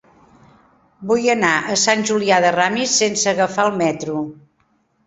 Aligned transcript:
Vull 1.11 1.27
anar 1.33 1.51
a 1.75 1.77
Sant 1.83 2.03
Julià 2.13 2.41
de 2.47 2.55
Ramis 2.59 2.99
sense 3.05 3.33
agafar 3.35 3.71
el 3.71 3.81
metro. 3.87 4.27